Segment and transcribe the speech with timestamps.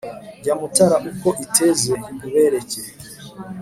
[0.43, 2.81] Iya Mutara uko iteze nkubereke